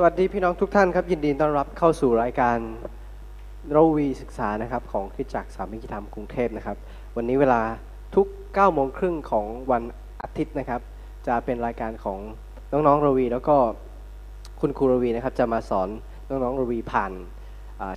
[0.00, 2.56] สวัสดีพี่น้องทุกท่านครับ ยินดีต้อนรับเข้าสู่รายการ
[3.72, 6.76] เราวีศึกษานะครับของคริสตจักรสามิกิธรรมกรุงเทพนะครับ
[7.16, 7.60] วันนี้เวลา
[8.14, 9.82] ทุก9โมงครึ่งของวัน
[10.22, 10.80] อาทิตย์นะครับ
[11.26, 12.18] จะเป็นรายการของ
[12.72, 13.56] น้องๆรวี แล้วก็
[14.60, 15.88] คุณครูรวีนะครับจะมาสอน
[16.28, 17.12] น้องๆรวีผ่าน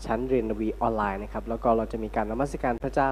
[0.05, 3.11] ชั้นเรียนรวีออนไลน์นะครับ แล้วก็เราจะมีการนมัสการพระเจ้า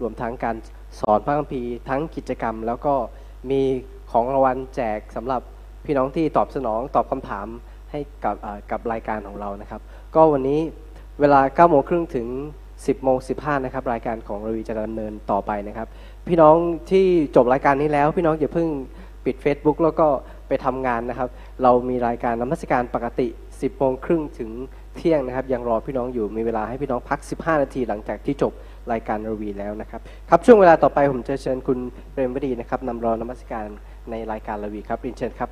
[0.00, 0.56] รวมทั้งการ
[1.00, 2.94] สอนพระคัมภีร์ทั้งกิจกรรม แล้วก็
[3.50, 3.60] มี
[4.12, 5.42] ของรางวัลแจกสำหรับ
[5.84, 7.48] พี่น้องที่ตอบสนองตอบคำถาม
[7.92, 8.36] ให้กับ
[8.70, 9.80] กับรายการของเรานะครับ
[10.14, 10.60] ก็วันนี้
[11.20, 12.26] เวลา9โมงครึ่งถึง
[12.66, 15.86] 10โมง15นะครับรายการของรวีจะดำเนินต่อไปนะครับ
[16.28, 16.56] พี่น้อง
[16.90, 18.68] ที่จบรายการนี้แล้ว พี่น้องอย่าเพิ่ง
[19.24, 20.06] ปิด Facebook แล้วก็
[20.48, 21.28] ไปทำงานนะครับ
[21.62, 24.50] เรามีรายการนมัสการปกติ 10โมงครึ่งถึง
[24.96, 28.52] เที่ยงนะครับ ยังรอพี่น้องอยู่มีเวลาให้พี่น้องพัก 15 นาทีหลังจากที่จบ
[28.92, 30.00] รายการรวีแล้วนะครับ
[30.30, 31.78] ครับช่วงเวลาต่อไปผมจะเชิญคุณ
[32.12, 33.66] เปรมวดีนะครับนำรอนมัสการ
[34.10, 35.50] ในรายการรวีครับรียนเชิญครับ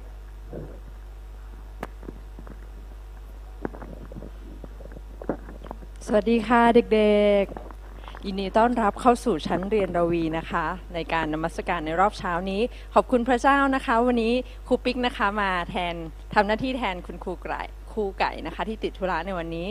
[6.06, 12.62] สวัสดีค่ะเด็กๆ ยินดีต้อนรับเข้าสู่ชั้นเรียนรวีนะคะ ในการนมัสการในรอบเช้านี้
[12.94, 14.34] ขอบคุณพระเจ้านะคะ วันนี้
[14.66, 15.94] ครูปิ๊กนะคะมาแทน
[16.34, 17.62] ทำหน้าที่แทนคุณครูไก่
[17.92, 19.66] ครูไก่นะคะ ที่ติดธุระในวันนี้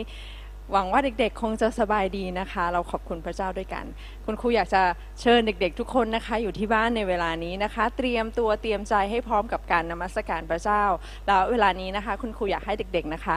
[0.72, 3.84] หวังว่าเด็กๆ คงจะสบายดีนะคะ เราขอบคุณพระเจ้าด้วยกัน
[4.26, 4.82] คุณครูอยากจะ
[5.20, 10.82] เชิญเด็ก ๆ ทุกคนนะคะ อยู่ที่บ้านในเวลานี้นะคะ เตรียมตัวเตรียมใจให้พร้อมกับการนมัสการพระเจ้า
[11.26, 13.36] แล้วเวลานี้นะคะ คุณครูอยากให้เด็ก ๆนะคะ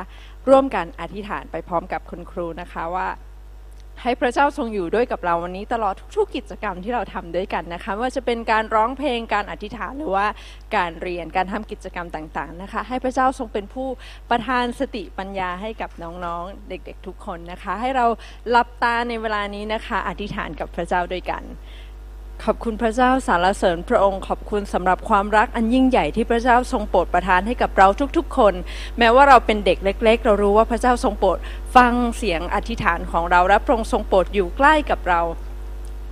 [0.49, 3.07] ร่วมกันอธิษฐานไปพร้อมกับคุณครูนะคะว่า
[4.03, 10.25] ให้พระเจ้าทรงอยู่ด้วยกับเราวันนี้ตลอดทุกๆกิจกรรมที่เราทำด้วยกันนะคะว่าจะเป็นการร้องเพลงการอธิษฐานหรือว่า
[10.75, 13.87] การเรียนการทำกิจกรรมต่างๆนะคะ ให้พระเจ้าทรงเป็นผู้
[14.29, 18.05] ประทานสติปัญญาให้กับน้องๆเด็กๆทุกคนนะคะ ให้เรา
[18.49, 21.43] หลับตาในเวลานี้นะคะ อธิษฐานกับพระเจ้าด้วยกัน
[22.41, 28.53] ขอบคุณพระเจ้าสารเสริญพระองค์ ขอบคุณสำหรับความรักอันยิ่งใหญ่ที่พระเจ้าทรงโปรดประทานให้กับเราทุกๆ คน
[28.97, 31.37] แม้ว่าเราเป็นเด็กเล็ก ๆ เรารู้ว่าพระเจ้าทรงโปรด
[31.75, 35.21] ฟังเสียงอธิษฐานของเราและพระองค์ทรงโปรดอยู่ใกล้กับเรา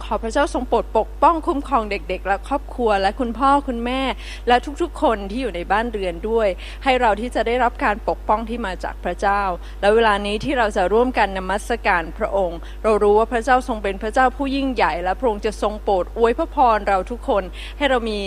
[0.03, 4.01] ขอพระเจ้าทรงโปรดปกป้องคุ้มครองเด็ก ๆ และครอบครัว และคุณพ่อคุณแม่
[4.47, 6.47] และทุกๆ คนที่อยู่ในบ้านเรือนด้วย
[6.84, 9.41] ให้เราที่จะได้รับการปกป้องที่มาจากพระเจ้า
[9.81, 17.44] และเวลานี้ที่เราจะร่วมกันนมัสการพระองค์ เรารู้ว่าพระเจ้าทรงเป็นพระเจ้าผู้ยิ่งใหญ่ และพระองค์จะทรงโปรดอวยพระพรเราทุกคน
[17.78, 18.19] ให้เรามี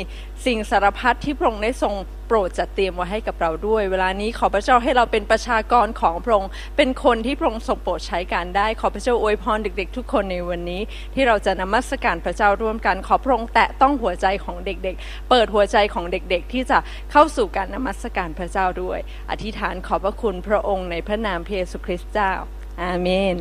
[0.47, 1.95] สิ่งสารพัดที่พระองค์ได้ทรง
[2.29, 10.81] โปรดจัดเตรียมไว้ให้กับเราด้วย เวลานี้ขอพระเจ้าให้เราเป็นประชากรของพระองค์เป็นคนที่พระองค์ทรงโปรดใช้การได้ ขอพระเจ้าอวยพรเด็กๆ ทุกคนในวันนี้
[11.15, 16.79] ที่เราจะนมัสการพระเจ้าร่วมกัน ขอพระองค์แตะต้องหัวใจของเด็กๆ เปิดหัวใจของเด็กๆ ที่จะ
[17.13, 18.99] เข้าสู่การนมัสการพระเจ้าด้วย
[19.31, 22.33] อธิษฐานขอบพระคุณพระองค์ในพระนามพระเยซูคริสต์เจ้า
[22.83, 23.37] อาเมน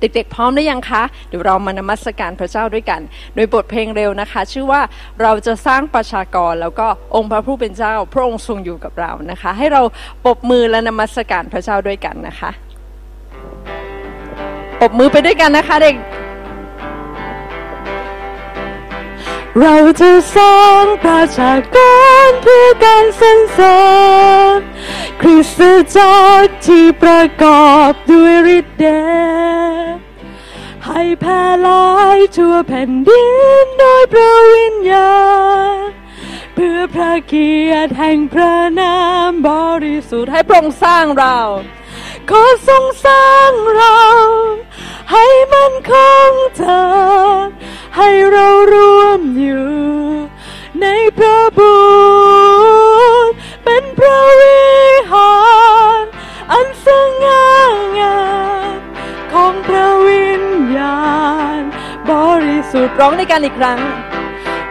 [0.00, 3.00] เด็กๆ พร้อมหรือยังคะ เดี๋ยวเรามานมัสการพระเจ้าด้วยกัน
[3.34, 4.80] โดยบทเพลงเร็วนะคะ ชื่อว่า
[5.22, 9.82] เราจะสร้างประชากรแล้วก็องค์พระผู้เป็นเจ้า พระองค์ทรงอยู่กับเรานะคะ ให้เรา
[10.24, 12.50] ปรบมือและนมัสการพระเจ้าด้วยกันนะคะ
[14.80, 15.94] ปรบมือไปด้วยกันนะคะเด็ก
[19.60, 21.78] เราจะสร้างประชาก
[22.28, 23.80] รเพื่อการสรรเสริ
[24.56, 24.58] ญ
[25.20, 25.62] คริสต
[25.96, 28.84] จักรที่ประกอบด้วยฤทธิ์เด
[29.94, 29.96] ช
[30.86, 31.84] ให้แพร่หลา
[32.16, 33.26] ยทั่วแผ่นดิ
[33.64, 35.14] นโดยพระวิญญา
[35.74, 35.76] ณ
[36.54, 38.96] เพื่อพระเกียรติแห่งพระนา
[39.28, 39.50] มบ
[39.84, 41.38] ริสุทธิ์ให้พระองค์สร้างเรา
[42.30, 43.98] ขอทรงสร้างเรา
[45.12, 45.92] ให้มันค
[46.30, 46.84] งเธอ
[47.96, 49.68] ให้เราร่วมอยู่
[50.80, 50.86] ใน
[51.16, 51.74] พระบุ
[53.30, 53.34] ตร
[53.64, 54.58] เป็นพระวิ
[55.10, 55.34] หา
[56.00, 56.02] ร
[56.52, 56.86] อันส
[57.22, 57.48] ง่า
[57.98, 58.20] งา
[58.74, 58.78] ม
[59.32, 60.44] ของพระวิญ
[60.76, 61.02] ญา
[61.58, 61.60] ณ
[62.10, 62.12] บ
[62.44, 63.80] ริสุทธิ์ร้องด้วยกันอีกครั้ง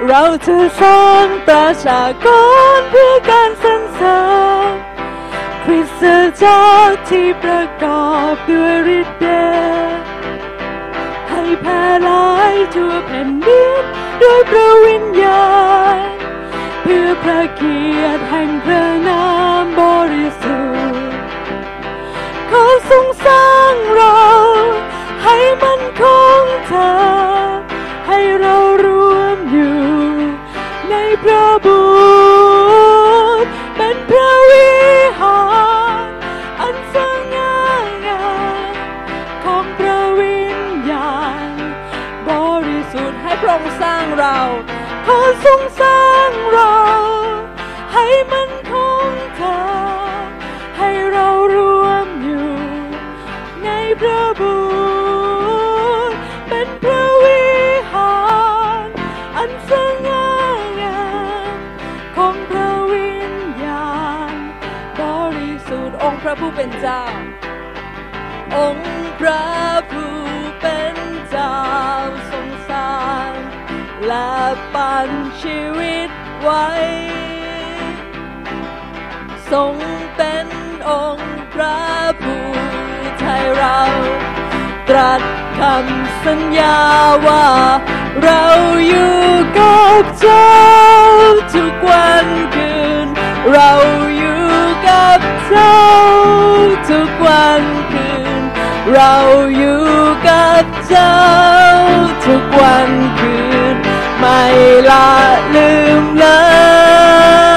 [0.07, 2.27] เราจะสร้างประชาก
[2.77, 4.19] รเพื่อการสรรเสริ
[4.61, 4.62] ญ
[5.63, 6.05] คริสต
[6.43, 9.25] จักรที่ประกอบด้วยฤทธิ์เด
[9.97, 10.01] ช
[11.29, 13.83] ให้แพร่หลายทั่วแผ่นดิน
[14.21, 15.45] ด้วยพระวิญญา
[15.95, 15.97] ณ
[16.81, 19.23] เพื่อพระเกียรติแห่งพระนา
[19.61, 19.81] มบ
[20.13, 20.59] ริสุ
[20.91, 21.05] ทธิ์
[22.49, 24.19] ขอทรงสร้างเรา
[25.23, 26.03] ให้มันค
[26.41, 27.22] งเธอ
[44.19, 44.39] เรา
[45.05, 46.75] ขอทรงสร้างเรา
[47.93, 48.73] ให้มันค
[49.09, 49.59] งเธอ
[50.77, 52.49] ให้เรารวมอยู่
[53.63, 53.69] ใน
[54.01, 54.57] พระบุ
[56.11, 56.15] ตร
[56.49, 57.43] เป็นพระวิ
[57.91, 58.15] หา
[58.85, 58.87] ร
[59.37, 59.71] อันส
[60.05, 60.27] ง่า
[60.81, 61.03] งา
[61.53, 61.57] ม
[62.15, 63.91] ของพระวิญญา
[64.31, 64.33] ณ
[64.99, 65.01] บ
[65.37, 67.03] ริสุทธิ์องค์พระผู้เป็นเจ้า
[68.55, 68.89] องค์
[69.19, 69.43] พระ
[69.91, 70.12] ผู้
[74.07, 74.31] และ
[74.73, 75.09] ปัน
[75.41, 76.09] ชีวิต
[76.41, 76.67] ไว้
[79.51, 79.73] ทรง
[80.15, 80.47] เป็น
[80.89, 81.81] องค์พระ
[82.23, 82.47] ผู้
[83.19, 83.79] ไทยเรา
[84.89, 85.21] ตรัส
[85.59, 86.79] คำสัญญา
[87.27, 87.47] ว่า
[88.23, 88.45] เรา
[88.87, 89.21] อยู่
[89.59, 90.53] กับเจ้า
[91.53, 92.73] ทุกวันคื
[93.05, 93.07] น
[93.53, 93.71] เรา
[94.17, 94.47] อยู่
[94.87, 95.79] กับเจ้า
[96.89, 97.63] ทุกวัน
[97.93, 98.09] คื
[98.39, 98.41] น
[98.93, 99.15] เรา
[99.57, 99.83] อยู่
[100.27, 101.17] กับเจ้า
[102.25, 102.89] ทุกวัน
[103.19, 103.42] คืน
[104.89, 105.07] ละ
[105.55, 105.71] ลื
[106.01, 107.53] มเลย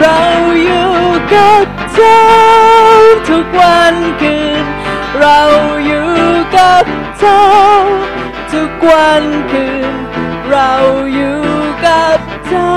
[0.00, 0.20] เรา
[0.64, 0.90] อยู่
[1.34, 1.64] กับ
[1.94, 2.22] เจ้า
[3.30, 4.64] ทุกวันคืน
[5.20, 5.40] เรา
[5.86, 6.10] อยู่
[6.56, 6.84] กับ
[7.20, 7.42] เจ้า
[8.52, 9.94] ทุกวันคืน
[10.50, 10.72] เรา
[11.14, 11.40] อยู่
[11.86, 12.18] กับ
[12.48, 12.74] เจ้า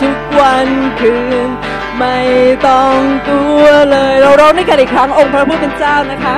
[0.00, 0.68] ทุกวัน
[1.00, 1.16] คื
[1.46, 1.48] น
[1.98, 2.18] ไม่
[2.66, 2.96] ต้อง
[3.26, 6.36] กลัวเลย เราร้องด้วยกันอีกครั้งองค์พระผู้เป็นเจ้านะคะ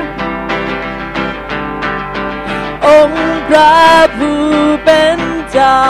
[2.87, 3.75] องค์พระ
[4.17, 4.45] ผู้
[4.85, 5.19] เป็น
[5.51, 5.83] เจ้า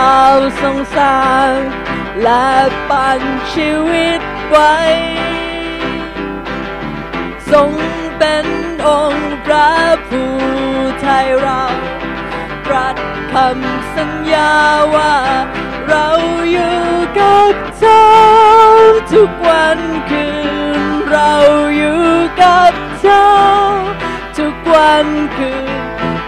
[0.62, 1.54] ทรงสร้าง
[2.24, 2.48] และ
[2.90, 3.22] ปั่น
[3.54, 4.76] ชีวิตไว้
[7.52, 7.72] ทรง
[8.18, 8.46] เป็น
[8.88, 9.72] องค์พระ
[10.10, 10.36] ผู้
[11.02, 11.64] ไทยเรา
[12.66, 12.96] ตรัส
[13.34, 14.54] คำสัญญา
[14.96, 15.16] ว่า
[15.88, 16.08] เรา
[16.52, 16.80] อยู่
[17.20, 18.10] กับเจ้า
[19.14, 20.28] ทุกวันคื
[20.80, 21.34] น เรา
[21.78, 22.06] อยู่
[22.42, 22.72] กับ
[23.02, 23.30] เจ้า
[24.38, 25.06] ทุกวัน
[25.38, 25.75] คืน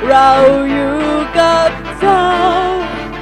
[0.09, 0.31] เรา
[0.71, 0.99] อยู่
[1.39, 2.25] กับเจ้า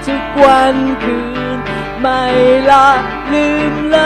[0.07, 1.19] ทุกวันคื
[1.55, 1.57] น
[2.01, 2.23] ไม่
[2.69, 2.89] ละ
[3.33, 3.97] ลืมเล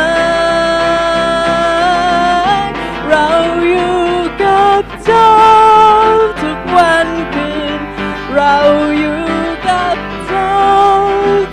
[2.58, 2.62] ย
[3.10, 3.28] เรา
[3.70, 4.02] อยู่
[4.44, 5.34] กับเจ้า
[6.44, 7.80] ทุกวันคืน
[8.36, 8.56] เรา
[9.00, 9.24] อยู่
[9.70, 9.96] กับ
[10.28, 10.58] เจ้า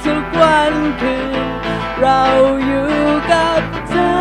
[0.06, 1.46] ทุกวันคืน
[2.02, 2.22] เรา
[2.66, 2.92] อยู่
[3.32, 4.16] กับเจ้า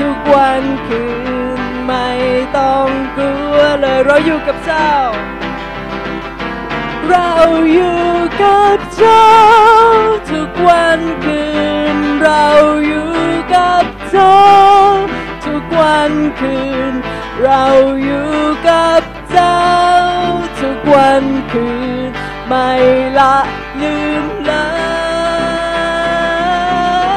[0.00, 1.02] ทุกวันคื
[1.58, 2.08] น ไม่
[2.58, 4.90] ต้องกลัวเลยเราอยู่กับเจ้า
[7.10, 7.30] เรา
[7.74, 8.02] อยู่
[8.42, 9.28] กับเจ้า
[10.30, 11.42] ทุกวันคื
[11.94, 12.46] น เรา
[12.86, 13.14] อยู่
[13.54, 14.40] กับเจ้า
[15.46, 16.58] ทุกวันคื
[16.90, 16.92] น
[17.44, 17.64] เรา
[18.04, 18.32] อยู่
[18.68, 19.02] กับ
[19.32, 19.62] เจ้า
[20.60, 21.68] ทุกวันคื
[22.08, 22.10] น
[22.48, 22.70] ไม่
[23.18, 23.36] ละ
[23.82, 24.52] ลืมเล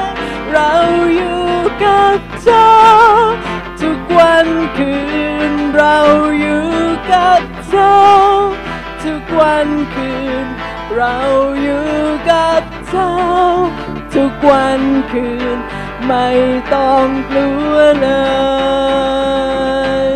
[0.03, 0.05] ย
[0.53, 0.71] เรา
[1.15, 1.45] อยู่
[1.83, 2.75] กับเจ้า
[3.81, 4.47] ทุกวัน
[4.77, 4.93] คื
[5.51, 5.97] น เรา
[6.41, 6.67] อยู่
[7.11, 7.97] กับเจ้า
[9.09, 10.13] ทุกวันคื
[10.45, 10.47] น
[10.95, 11.15] เรา
[11.61, 11.87] อยู่
[12.29, 13.13] กับเจ้า
[14.15, 15.57] ทุกวันคืน
[16.07, 16.27] ไม่
[16.73, 18.09] ต้องกลัวเล
[20.05, 20.09] ย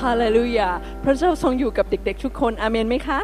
[0.00, 0.70] ฮาเลลูยา
[1.04, 3.20] พระเจ้าทรงอยู่กับเด็ก ๆ ทุกคนอาเมนไหมคะ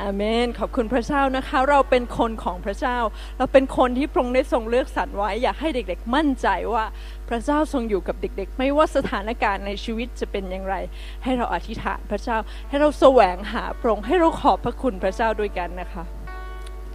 [0.00, 2.98] อาเมน ขอบคุณพระเจ้านะคะ เราเป็นคนของพระเจ้า
[3.38, 6.84] เราเป็นคนที่พระองค์ได้ทรงเลือกสรรไว้ อยากให้เด็ก ๆ มั่นใจว่า
[7.28, 10.76] พระเจ้าทรงอยู่กับเด็กๆ ไม่ว่าสถานการณ์ในชีวิตจะเป็นอย่างไร
[11.24, 12.36] ให้เราอธิษฐานพระเจ้า
[12.68, 16.04] ให้เราแสวงหาพระองค์ให้เราขอบพระคุณพระเจ้าด้วยกันนะคะ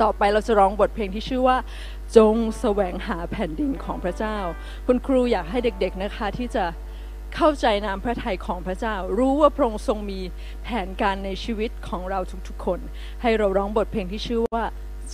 [0.01, 1.57] ต่อไปเราจะร้องบทเพลงที่ชื่อว่า
[2.17, 4.37] จงแสวงหาแผ่นดินของพระเจ้า
[4.87, 6.65] คุณครูอยากให้เด็กๆนะคะที่จะ
[7.35, 10.19] เข้าใจนามพระทัยของพระเจ้า รู้ว่าพระองค์ทรงมี
[10.63, 12.79] แผนการในชีวิตของเราทุกๆคน
[13.21, 14.63] ให้เราร้องบทเพลงที่ชื่อว่า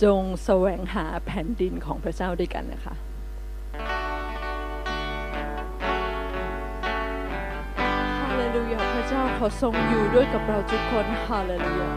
[0.02, 3.07] จงแสวงหาแผ่นดินของพระเจ้าด้วยกันนะคะ
[9.36, 11.90] ขอทรงอยู่ด้วยกับเราทุกคนฮาเลลูยา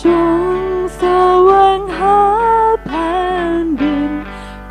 [0.00, 0.02] จ
[0.38, 0.60] ง
[1.00, 1.02] ส
[1.48, 2.20] วงหา
[2.84, 3.12] แผ่
[3.62, 4.12] นดิน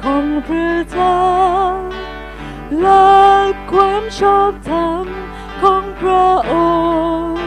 [0.02, 1.22] ของพระเจ้า
[2.82, 3.08] และ
[3.72, 5.06] ความชอบธรรม
[5.62, 6.54] ของพระอ
[7.18, 7.44] งค์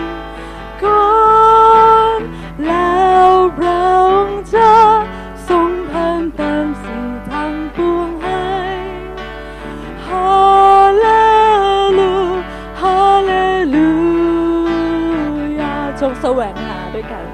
[16.39, 17.25] วงหาด้วยกัน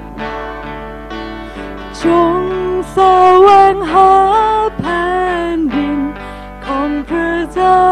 [2.01, 2.03] จ
[2.39, 2.43] ง
[2.91, 2.97] แส
[3.45, 4.11] วงหา
[4.77, 5.05] แผ่
[5.55, 5.99] นดิน
[6.65, 7.83] ของพระเจ้า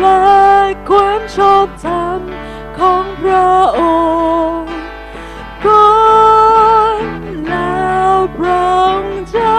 [0.00, 0.22] และ
[0.88, 2.20] ความชอบธรรม
[2.78, 3.80] ของพระอ
[4.50, 4.72] งค์
[5.66, 5.88] ก่อ
[7.02, 7.04] น
[7.48, 9.54] แล้วพระองค์จะ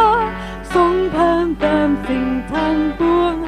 [0.74, 3.41] ทรงเพิ่มเติมสิ่งทั้งปวง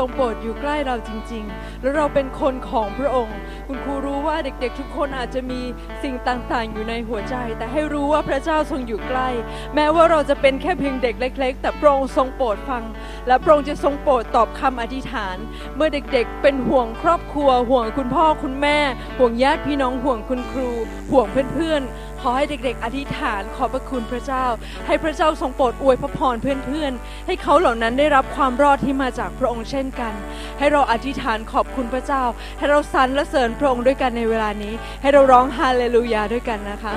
[0.00, 5.60] รงค์ทรงโปรดอยู่ใกล้เราจริง ๆ แล้วเราเป็นคนของพระองค์ คุณครูรู้ว่าเด็กๆ ทุกคนอาจจะมี
[6.02, 9.28] สิ่งต่างๆ อยู่ในหัวใจ แต่ให้รู้ว่าพระเจ้าทรงอยู่ใกล้
[9.74, 12.84] แม้ว่าเราจะเป็นแค่เพียงเด็กเล็ก ๆ แต่พระองค์ทรงโปรดฟัง
[13.26, 15.36] และพระองค์จะทรงโปรดตอบคำอธิษฐาน
[15.76, 18.78] เมื่อเด็กๆ เป็นห่วงครอบครัว ห่วงคุณพ่อคุณแม่
[19.18, 20.70] ห่วงญาติพี่น้องห่วงคุณครู
[21.10, 24.44] ห่วงเพื่อนๆ ขอให้เด็กๆ อธิษฐานขอบพระคุณพระเจ้า
[24.86, 30.12] ให้พระเจ้าทรงโปรดอวยพระพรเพื่อนๆ ให้เขาเหล่านั้นได้รับความรอดที่มาจากพระองค์เช่นกัน
[30.58, 32.22] ให้เราอธิษฐานขอบคุณพระเจ้า
[32.58, 36.94] ให้เราสรรเสริญพระองค์ด้วยกันในเวลานี้ ให้เราร้องฮาเลลูยาด้วยกันนะคะ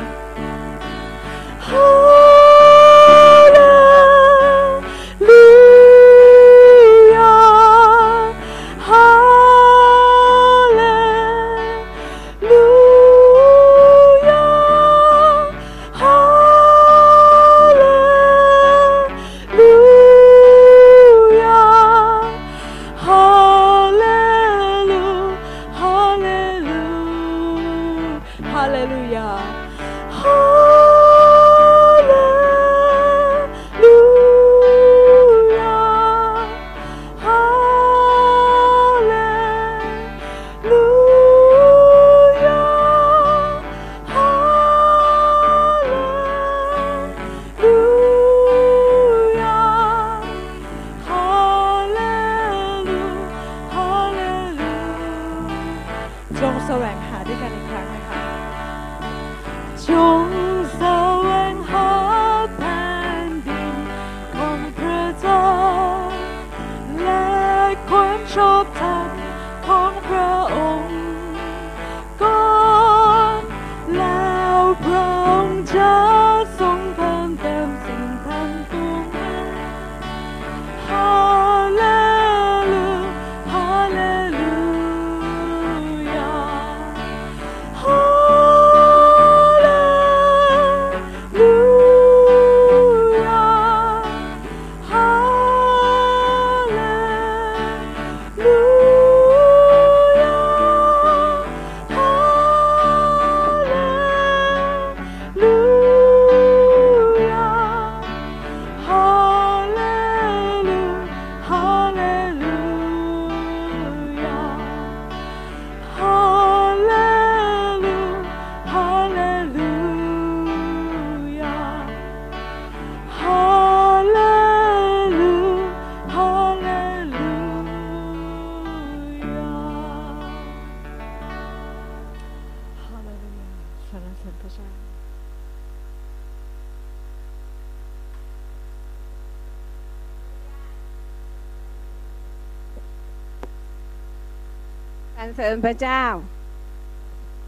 [145.54, 146.04] รรเสริญพระเจ้า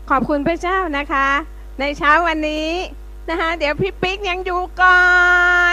[0.09, 1.27] ขอบคุณพระเจ้านะคะ
[1.79, 2.69] ในเช้าวันนี้
[3.29, 5.05] นะคะเดี๋ยวพี่ปิ๊กยังอยู่ก่อ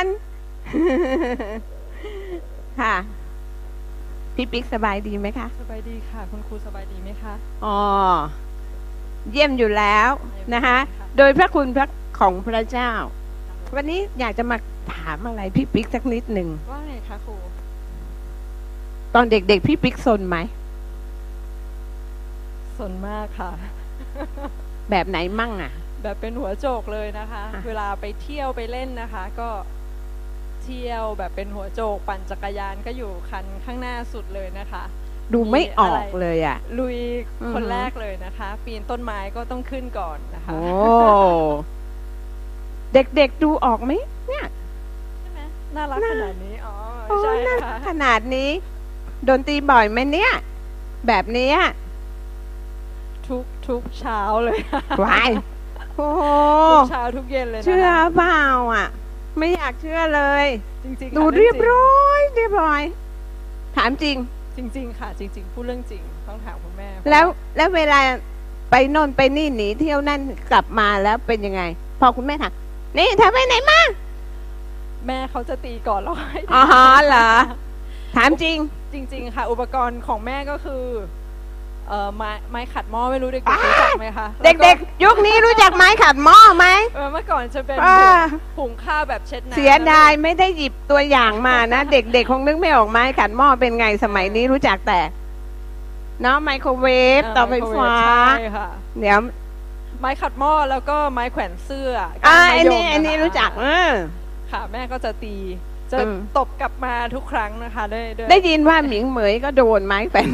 [0.02, 0.04] น
[2.80, 2.94] ค่ะ
[4.34, 7.34] พี่ปิ๊กสบายดีไหมคะ สบายดีค่ะ คุณครูสบายดีไหมคะ
[7.64, 7.78] อ๋อ
[9.30, 10.08] เยี่ยมอยู่แล้ว
[10.54, 11.86] นะคะค่ะโดยพระคุณพระ
[12.18, 12.90] ของพระเจ้า
[13.74, 14.56] วันนี้อยากจะมา
[14.94, 17.34] ถามอะไรพี่ปิ๊กสักนิดหนึ่งว่าไงคะครู
[19.14, 20.38] ตอนเด็กๆพี่ปิ๊กซนไหม
[22.78, 23.52] สนมากค่ะ
[24.90, 29.48] แบบไหนมั่งอะ แบบเป็นหัวโจกเลยนะคะอะเวลาไปเที่ยวไปเล่นนะคะ ก็
[30.64, 34.82] เที่ยวแบบเป็นหัวโจกปั่นจักรยานก็อยู่คันข้างหน้าสุดเลยนะคะ
[35.32, 36.98] ดูไม่ออกมีอะไรเลยอะ ลุย
[37.42, 40.62] อือหือคนแรกเลยนะคะ ปีนต้นไม้ก็ต้องขึ้นก่อนนะคะ โอ้
[42.94, 43.92] เด็กๆดูออกไหม
[44.28, 44.46] เนี่ย
[45.20, 45.40] ใช่ไหม
[45.76, 46.74] น่ารักขนาดนี้ อ๋อ
[47.08, 48.50] โอ้ใช่น่าค่ะขนาดนี้
[49.24, 50.32] โดนตีบ่อยไหมเนี่ย
[51.06, 51.56] แบบเนี้ย
[53.28, 55.30] ทุกทุกเช้าเลยค่ะวาย
[55.96, 56.22] โอ้โห
[56.72, 58.40] ทุกเช้าทุกเย็นเลยนะคะเชื่อเปล่า
[58.74, 58.86] อะ
[59.38, 60.46] ไม่อยากเชื่อเลย
[60.84, 62.82] จริงๆดูค่ะเรียบร้อย เรียบร้อย
[63.76, 64.16] ถามจริง
[64.56, 68.00] จริง จริง ๆ ค่ะ จริง ๆ พูดเรื่องจริงต้องถามคุณแม่แล้วแล้วเวลา
[68.70, 71.62] ไปโน่นไปนี่หนีเที่ยวนั่นกลับมาแล้วเป็นยังไง
[72.00, 72.52] พอคุณแม่ถาม
[72.98, 73.80] นี่เธอไปไหนมา
[75.06, 76.64] แม่เขาจะตีก่อนแล้วให้อ๋อ
[77.06, 77.30] เหรอ
[78.16, 78.56] ถามจริง
[78.92, 80.84] จริง ๆ ค่ะ อุปกรณ์ของแม่ก็คือ
[81.88, 87.98] เอ่อไม้ไม้ขัดหม้อไม่รู้เด็กๆรู้จักไหมคะเด็กๆ ยุคนี้รู้จักไม้ขัดหม้อไหมๆเออเมื่อก่อนจะเป็นอ่า
[88.58, 95.00] หุงข้าวแบบเช็ดน้ำเสียดายไม่ได้หยิบตัวอย่างมานะ เด็กๆ คงนึกไม่ออกไม้ขัดหม้อเป็นไงสมัยนี้รู้จักแต่
[96.22, 96.86] เนาะไมโครเว
[97.20, 97.94] ฟเออเต่อไฟฟ้า
[98.38, 98.68] ใช่ค่ะ
[99.00, 99.20] เดี๋ยว
[100.00, 103.92] ไม้ขัดหม้อแล้วก็ไม้แขวนเสื้ออ่าก้าอันมะยมนี้อันนี้ะคะรู้จักเออ
[104.50, 105.36] ค่ะ แม่ก็จะตี
[105.92, 110.30] จะอืมตบกลับมาทุกครั้งนะคะด้วยด้วยได้ยินว่าหมิงเหมยก็โดนไม้แขวน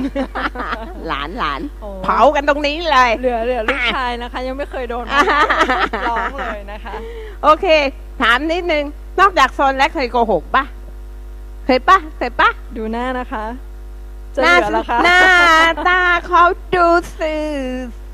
[1.08, 6.94] หลานหลานโอ้เผากันตรงนี้เลยเหลือเหลือลูกชายนะคะ ยังไม่เคยโดนร้องเลยนะคะ
[7.42, 7.66] โอเค
[8.22, 8.84] ถามนิดนึง
[9.20, 10.64] นอกจากโซนแล้วเคยโกหกปะ
[11.66, 13.44] เคยปะเคยปะดูหน้านะคะ
[14.34, 15.20] จะหเหน้าลือแล้วคะหน้า
[15.88, 16.44] ตาเขา
[16.74, 16.86] ดู
[17.18, 17.46] ซื่อ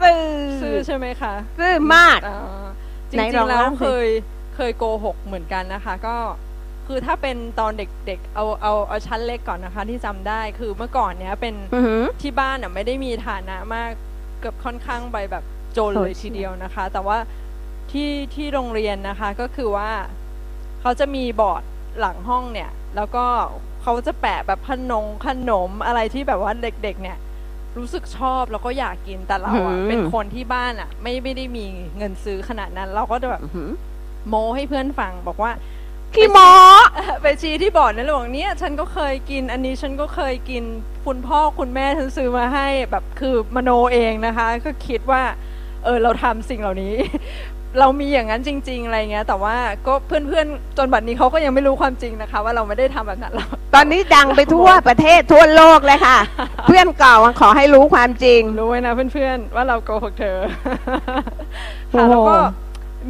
[0.03, 0.23] ซื่อ
[0.63, 2.39] ซื่อใช่ไหมคะซื่อมากอ่า
[3.11, 4.09] จไหนริลองงๆแล้วเล่าสิเคย
[4.57, 6.17] เคยโกหกเหมือนกันนะคะ ก็
[6.87, 13.91] คือถ้าเป็นตอนเด็กๆ เอาเอาเอาชั้นเล็กก่อนนะคะ ที่จำได้คือเมื่อก่อนเนี้ยเป็นอือหือที่บ้านอะไม่ได้มีฐานะมาก
[14.41, 15.45] เกือบค่อนข้างไปแบบ
[15.77, 17.19] จนเลยโซเชียลทีเดียวนะคะ แต่ว่า
[17.91, 19.91] ที่ที่โรงเรียนนะคะก็คือว่า
[20.81, 21.63] เขาจะมีบอร์ด
[22.01, 23.25] หลังห้องเนี่ย แล้วก็
[23.83, 27.19] เขาจะแปะแบบขนมขนมอะไรที่แบบว่าเด็ก ๆ เนี่ย
[27.79, 31.65] รู้สึกชอบแล้วก็อยากกินแต่เราอะอืมเป็นคนที่บ้านอะไม่ไม่ได้มี
[31.97, 33.71] เงินซื้อขนาดนั้น เราก็จะแบบอื้อหือ
[34.29, 35.53] โมให้เพื่อนฟังบอกว่า
[36.17, 36.51] ขี้หมอ
[37.23, 40.63] ไปชี้ที่บอร์ดนั่นเลยบอกเนี่ยฉันก็เคยกิน อันนี้ฉันก็เคยกิน
[41.07, 45.23] คุณพ่อคุณแม่ฉันซื้อมาให้แบบคือมโนเองนะคะ ก็คิดว่า
[45.85, 46.95] เออเราทำสิ่งเหล่านี้
[47.81, 56.19] เรามีอย่างนั้นจริง ๆ อะไรเงี้ย แต่ว่าก็เพื่อนๆจนบัดนี้เขาก็ยังไม่รู้ความจริงนะคะ ว่าเราไม่ได้ทำแบบนั้นเราตอนนี้ดังไปทั่วประเทศทั่วโลกเลยค่ะ
[56.67, 60.39] เพื่อนเก่าขอให้รู้ความจริง รู้ไว้นะเพื่อนๆว่าเราโกหกเธอ
[61.91, 62.37] โอ้ค่ะโหแล้วก็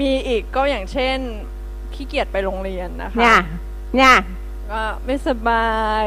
[0.01, 1.19] มีอีกก็อย่างเช่น
[1.97, 3.37] ขี้เกียจไปโรงเรียนนะคะเนี่ย
[3.97, 4.15] เนี่ย
[4.71, 5.69] ก็ไม่สบา
[6.05, 6.07] ย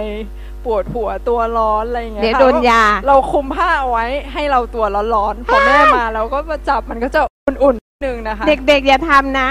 [0.66, 9.50] ปวดหัวตัวร้อนอะไรอย่างเงี้ยเดี๋ยวค่ะโดนยา เราคุมผ้าเอาไว้ให้เราตัวร้อนๆพอแม่มาเราก็มาจับมันก็จะอุ่นๆนิดนึงนะคะ เด็กๆอย่าทำนะ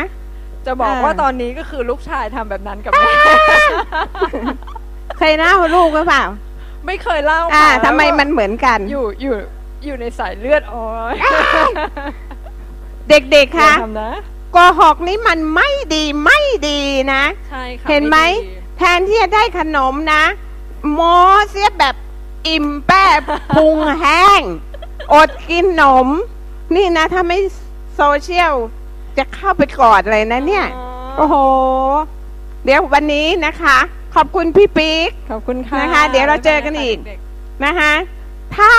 [0.67, 3.11] จะบอกอ่าว่าตอนนี้ก็คือลูกชายทำแบบนั้นกับแม่
[5.19, 6.25] เคยเล่าลูกหรือเปล่า
[6.87, 9.37] ไม่เคยเล่าอ่าค่ะทำไมแล้วก็มันเหมือนกัน อยู่อยู่
[9.85, 11.15] อยู่ในสายเลือดอ๋อย
[13.11, 16.81] เด็กๆอย่าคะทำนะโกหกนี่มันไม่ดีไม่ดี
[17.13, 20.23] นะ ใช่ค่ะเห็นไหมดีแทนที่จะได้ขนมนะ
[20.93, 21.01] โม
[21.51, 21.95] เสียแบบ
[22.49, 23.05] อิ่มแป้
[23.55, 24.43] พุงแห้ง
[25.13, 26.09] อดกินขนม
[26.75, 27.39] นี่นะ ถ้าไม่
[27.97, 28.55] โซเชียล
[29.19, 30.67] จะเข้าไปกอดเลยนะเนี่ย
[31.17, 31.35] โอ้โห
[32.65, 33.79] เดี๋ยววันนี้นะคะ
[34.15, 37.93] ขอบคุณพี่ปิ๊กขอบคุณค่ะนะคะ เดี๋ยวเราเจอกันอีกเด็ๆนะคะ
[38.57, 38.73] ถ้า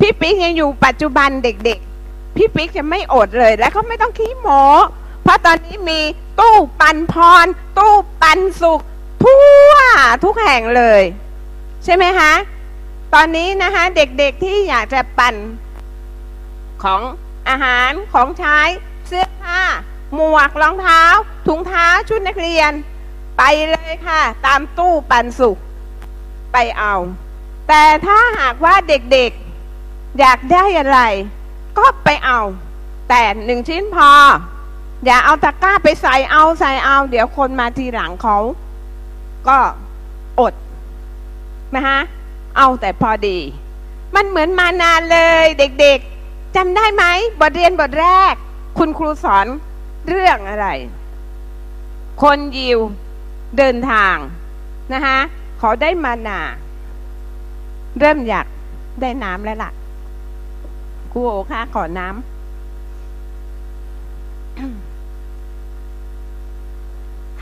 [0.00, 1.93] พี่ปิ๊กยังอยู่ปัจจุบันเด็กๆ
[2.36, 4.48] พี่ปิ๊กจะไม่อดเลย และก็ไม่ต้องขี้โม
[5.22, 6.00] เพราะตอนนี้มี
[6.40, 7.46] ตู้ปันพร
[7.78, 8.80] ตู้ปันสุข
[9.24, 9.72] ทั่ว
[10.24, 11.02] ทุกแห่งเลย
[11.84, 12.32] ใช่ไหมคะ
[13.14, 15.34] ตอนนี้นะคะ เด็กๆที่อยากจะปั่น
[16.82, 17.00] ของ
[17.48, 18.58] อาหารของใช้
[19.06, 19.60] เสื้อผ้า
[20.14, 21.02] หมวกรองเท้า
[21.46, 22.72] ถุงเท้าชุดนักเรียน
[23.38, 25.58] ไปเลยค่ะ ตามตู้ปันสุข
[26.52, 26.94] ไปเอา
[27.68, 31.00] แต่ถ้าหากว่าเด็กๆ อยากได้อะไร
[31.78, 32.40] ก็ไปเอา
[33.08, 34.10] แต่หนึ่งชิ้นพอ
[35.04, 38.38] อย่าเอาตะกร้าไปใส่เอาใส่เอา เดี๋ยวคนมาทีหลังเขา
[39.48, 39.58] ก็
[40.40, 40.54] อด
[41.74, 41.98] นะคะ
[42.56, 43.38] เอาแต่พอดี
[44.14, 47.04] มันเหมือนมานานเลยเด็กๆจำได้ไหม
[47.40, 48.34] บทเรียนบทแรก
[48.78, 49.46] คุณครูสอน
[50.08, 50.66] เรื่องอะไร
[52.22, 52.80] คนยิว
[53.58, 54.16] เดินทาง
[54.92, 55.18] นะคะ
[55.58, 56.40] เขาได้มานา
[57.98, 58.46] เริ่มอยาก
[59.00, 59.70] ได้น้ำแล้วล่ะ
[61.16, 62.24] ครูโอค่ะขอน้ำ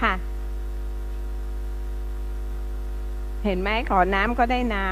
[0.01, 0.13] ค่ะ
[3.45, 4.87] เห็นไหมขอน้ำก็ได้น้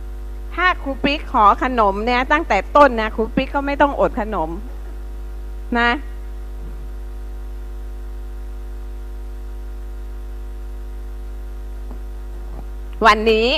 [0.00, 4.50] ำถ้าครูปิ๊กขอขนมเนี่ย ตั้งแต่ต้นนะครูปิ๊กก็ไม่ต้องอดขนม
[5.78, 5.90] นะ
[13.06, 13.48] วันนี้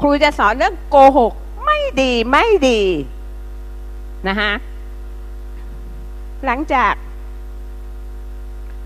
[0.00, 1.32] ครูจะสอนเรื่องโกหก
[1.64, 2.80] ไม่ดีไม่ดี
[4.28, 4.52] นะฮะ
[6.46, 6.94] หลังจาก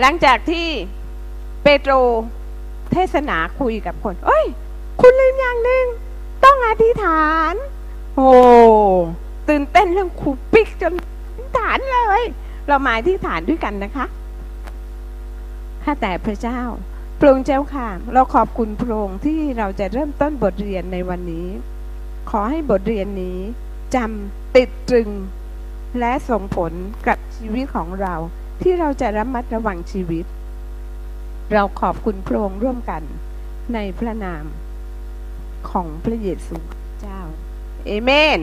[0.00, 0.68] หลังจากที่
[1.62, 1.92] เปโตร
[2.92, 4.46] เทศนาคุยกับคน เอ้ย
[5.00, 5.86] คุณลืมอย่างหนึ่ง
[6.44, 7.54] ต้องอธิษฐาน
[8.16, 8.30] โอ้
[9.48, 12.22] ตื่นเต้นเรื่องคูปิกจนอธิษฐานเลย
[12.68, 14.06] เรามาอธิษฐานด้วยกันนะคะ
[15.84, 16.60] ข้าแต่พระเจ้า
[17.18, 21.48] พระองค์เจ้าค่ะ เราขอบคุณพระองค์ที่เราจะเริ่มต้นบทเรียนในวันนี้
[22.30, 23.38] ขอให้บทเรียนนี้
[23.94, 25.10] จำ ติดตรึง
[25.98, 26.72] และส่งผล
[27.06, 28.14] กับชีวิตของเรา
[28.62, 30.24] ที่เราจะระมัดระวังชีวิต
[31.52, 33.02] เราขอบคุณพระองค์ร่วมกัน
[33.74, 34.44] ในพระนาม
[35.70, 36.56] ของพระเยซู
[37.00, 37.20] เจ้า
[37.86, 38.40] เอเมน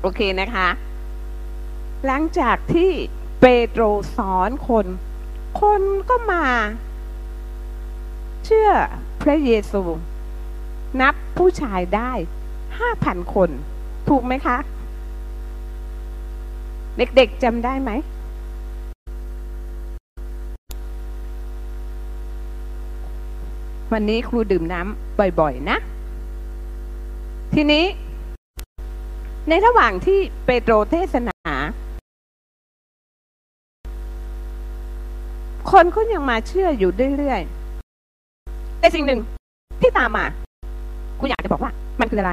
[0.00, 0.68] โอเคนะคะ
[2.06, 2.90] หลังจากที่
[3.40, 3.82] เปโตร
[4.16, 4.86] สอนคน
[5.60, 6.46] คนก็มา
[8.44, 8.70] เชื่อ
[9.22, 9.82] พระเยซู
[11.00, 12.12] นับผู้ชายได้
[12.78, 13.50] ห้าพันคน
[14.08, 14.56] ถูกไหมคะ
[16.98, 17.90] เด็กๆจำได้ไหม
[23.92, 25.78] วันนี้ครูดื่มน้ำบ่อยๆ นะ
[27.54, 27.84] ทีนี้
[29.48, 31.38] ในระหว่างที่เปโตรเทศนา
[35.70, 39.20] คนก็ยังมาเชื่ออยู่เรื่อยๆแต่สิ่งหนึ่ง
[39.80, 40.24] ที่ตามมา
[41.18, 42.32] ครูอยากจะบอกว่า มันคืออะไร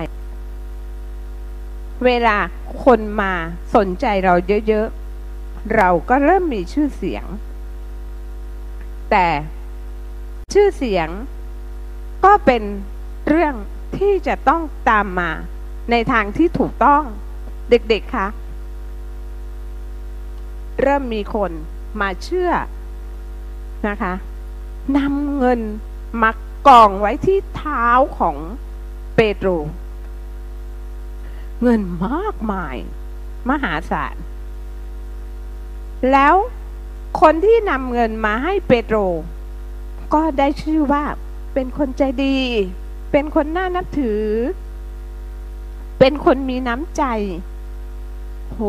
[2.05, 2.37] เวลา
[2.83, 3.33] คนมา
[3.75, 4.35] สนใจเรา
[4.67, 7.25] เยอะๆ เราก็เริ่มมีชื่อเสียง
[9.11, 9.27] แต่
[10.53, 11.09] ชื่อเสียง
[12.25, 12.63] ก็เป็น
[13.27, 13.53] เรื่อง
[13.97, 15.31] ที่จะต้องตามมา
[15.91, 17.03] ในทางที่ถูกต้อง
[17.69, 18.27] เด็กๆคะ
[20.81, 21.51] เริ่มมีคน
[22.01, 22.51] มาเชื่อ
[23.87, 24.13] นะคะ
[24.97, 25.59] นำเงิน
[26.21, 26.31] มา
[26.67, 27.87] กองไว้ที่เท้า
[28.17, 28.35] ของ
[29.15, 29.49] เปโตร
[31.61, 32.75] เงินมากมาย
[33.49, 34.15] มหาศาล
[36.11, 36.35] แล้ว
[37.21, 38.97] คนที่นำเงินมาให้เปโตร
[40.13, 41.03] ก็ได้ชื่อว่า
[41.53, 42.37] เป็นคนใจดี
[43.11, 44.21] เป็นคนน่านับถือ
[45.99, 47.03] เป็นคนมีน้ำใจ
[48.51, 48.61] โห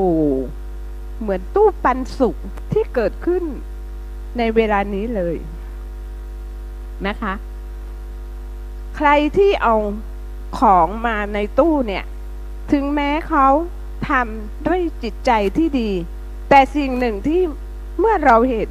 [1.20, 2.36] เหมือนตู้ปันสุข
[2.72, 3.44] ที่เกิดขึ้น
[4.38, 5.36] ในเวลานี้เลย
[7.06, 7.34] นะคะ
[8.96, 9.74] ใครที่เอา
[10.58, 12.04] ของมาในตู้เนี่ย
[12.72, 13.48] ถึงแม้เขา
[14.08, 15.90] ทำด้วยจิตใจที่ดี
[16.48, 17.40] แต่สิ่งหนึ่งที่
[17.98, 18.68] เมื่อเราเห็น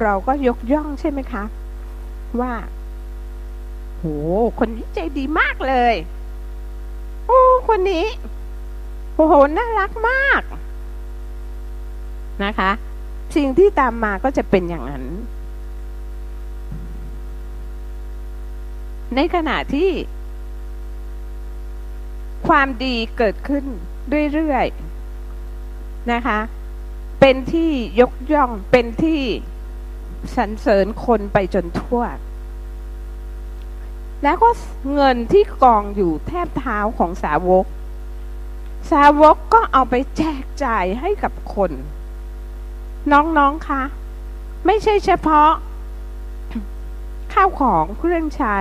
[0.00, 1.44] เราก็ยกย่องใช่ไหมคะ
[2.40, 2.52] ว่า
[3.98, 4.04] โห
[4.58, 5.94] คนนี้ใจดีมากเลย
[7.26, 8.06] โอ้ คนนี้
[9.14, 10.42] โอ้โหน่ารักมาก
[12.44, 12.70] นะคะ
[13.36, 15.04] สิ่งที่ตามมาก็จะเป็นอย่างนั้น
[19.14, 19.90] ในขณะที่
[22.48, 23.64] ความดีเกิดขึ้น
[24.32, 26.38] เรื่อยๆนะคะ
[27.20, 29.22] เป็นที่ยกย่องเป็นที่
[30.36, 32.02] สรรเสริญคนไปจนทั่ว
[34.22, 34.50] แล้วก็
[34.94, 37.66] เงินที่กองอยู่แทบเท้าของสาวก
[38.92, 41.72] สาวกก็เอาไปแจกจ่ายให้กับคน
[43.12, 43.82] น้องๆคะ
[44.66, 45.50] ไม่ใช่เฉพาะ
[47.32, 48.58] ข้าวของเครื่องใช้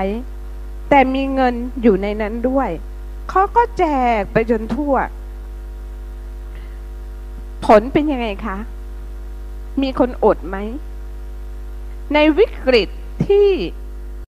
[0.89, 2.69] แต่มีเงินอยู่ในนั้นด้วย
[3.30, 3.86] เขาก็แจ
[4.20, 4.96] กไปจนทั่ว
[7.66, 8.58] ผลเป็นยังไงคะ
[9.82, 10.58] มีคนอดไหม
[12.14, 12.90] ในวิกฤต
[13.28, 13.50] ที่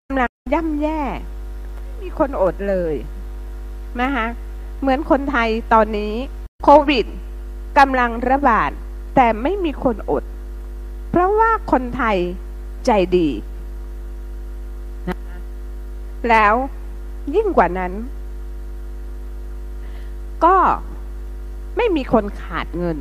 [0.05, 1.01] กำลังย่ำแย่
[2.01, 2.95] มีคนอดเลย
[4.01, 4.25] นะคะ
[4.79, 6.13] เหมือนคนไทยตอนนี้
[6.63, 7.05] โควิด
[7.77, 8.71] กำลังระบาด
[9.15, 10.23] แต่ไม่มีคนอด
[11.09, 12.17] เพราะว่าคนไทย
[12.85, 13.29] ใจดี
[15.07, 15.17] นะ
[16.29, 16.53] แล้ว
[17.35, 17.93] ยิ่งกว่านั้น
[20.45, 20.57] ก็
[21.77, 22.97] ไม่มีคนขาดเงิน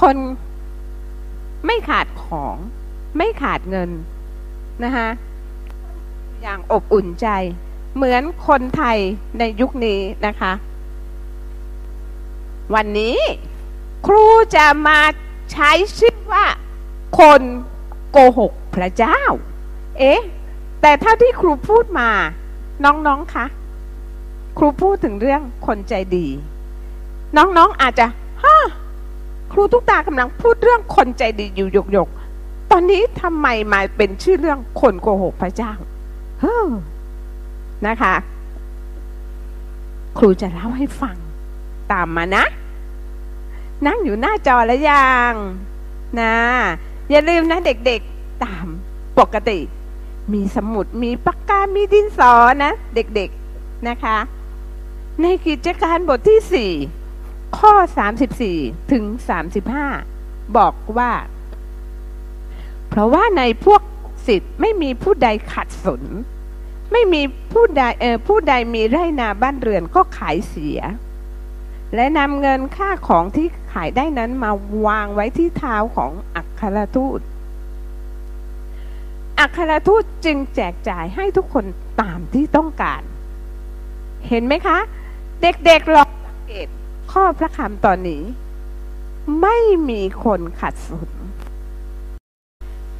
[0.00, 0.16] คน
[1.66, 2.56] ไม่ขาดของ
[3.16, 3.90] ไม่ขาดเงิน
[4.84, 5.08] นะคะ
[6.42, 7.28] อย่างอบอุ่นใจ
[7.94, 8.98] เหมือนคนไทย
[9.38, 10.52] ในยุคนี้นะคะ
[12.74, 13.18] วันนี้
[14.06, 15.00] ครูจะมา
[15.52, 16.44] ใช้ชื่อว่า
[17.20, 17.42] คน
[18.12, 19.20] โกหกพระเจ้า
[19.98, 20.20] เอ๊ะ
[20.82, 22.08] แต่ถ้าที่ครูพูดมา
[22.84, 23.46] น้องๆคะ
[24.58, 26.26] ครูพูดถึงเรื่องคนใจดี
[27.36, 28.06] น้องๆอาจจะ
[28.42, 28.56] ฮะ
[29.52, 35.72] ครูทุกตากำลังพูดเรื่องคนใจดีอยู่หยกหยกๆ ตอนนี้ทำไมมาเป็นชื่อเรื่องคนโกหกพระเจ้า
[36.40, 36.68] เฮ้อ
[37.86, 38.14] นะคะ
[40.18, 41.16] ครูจะเล่าให้ฟัง
[41.92, 42.44] ตามมานะ
[43.86, 45.32] นั่งอยู่หน้าจอแล้วยัง
[46.20, 46.34] นะ
[47.10, 48.66] อย่าลืมนะเด็กๆตาม
[49.18, 49.58] ปกติ
[50.32, 52.32] มีสมุดมีปากกา มีดินสอ
[52.64, 54.18] นะ เด็กๆนะคะ
[55.22, 56.72] ในกิจการบทที่
[57.18, 57.72] 4 ข้อ
[58.32, 59.04] 34 ถึง
[59.80, 61.12] 35 บอกว่า
[62.88, 63.82] เพราะว่าในพวก
[64.26, 66.02] สิทธิ์ไม่มีผู้ใดขัดสน
[66.92, 70.80] ไม่มีผู้ใดเออผู้ใดมีไร่นาบ้านเรือนก็ขายเสีย
[71.94, 74.50] และนำเงินค่าของที่ขายได้นั้นมา
[74.86, 77.20] วางไว้ที่เท้าของอั ครทูต
[79.38, 81.64] อัครทูตจึงแจกจ่ายให้ทุกคน
[82.00, 83.02] ตามที่ต้องการ
[84.28, 84.78] เห็นไหมคะ
[85.42, 86.68] เด็กๆลองสังเกต
[87.12, 88.22] ข้อพระคำตอนนี้
[89.42, 91.10] ไม่มีคนขัดสน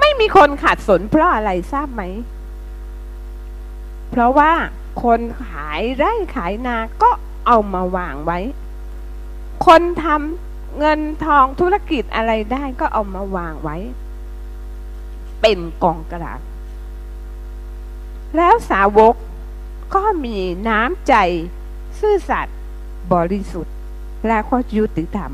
[0.01, 2.03] ไม่มีคนขัดสน เพราะอะไรทราบไหม
[4.11, 4.53] เพราะว่า
[5.03, 7.11] คนขายไร่ขายนาก็
[7.47, 8.39] เอามาวางไว้
[9.67, 13.77] คนทำ เงินทองธุรกิจอะไรได้ก็เอามาวางไว้
[15.41, 16.41] เป็นกองกลาง
[18.37, 19.15] แล้วสาวก
[19.95, 21.15] ก็มีน้ำใจ
[22.01, 22.59] ซื่อสัตย์
[23.13, 23.75] บริสุทธิ์
[24.27, 25.33] และก็ยุติธรรม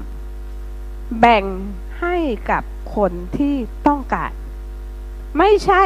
[1.21, 1.45] แบ่ง
[2.01, 2.17] ให้
[2.51, 2.63] กับ
[2.97, 3.55] คนที่
[3.87, 4.33] ต้องการ
[5.39, 5.85] ไม่ใช่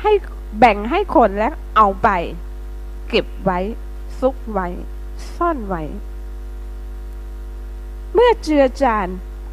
[0.00, 0.12] ให้
[0.58, 2.08] แบ่งให้คนแล้วเอาไป
[3.08, 3.58] เก็บไว้
[4.20, 4.68] ซุกไว้
[5.36, 5.82] ซ่อนไว้
[8.18, 9.08] เมื่อเจือจาน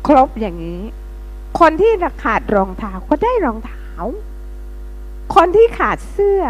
[0.07, 0.81] ครบอย่างนี้
[1.59, 1.91] คนที่
[2.23, 3.87] ขาดรองเท้าก็ได้รองเท้า
[5.35, 6.41] คนที่ขาดเสื้อ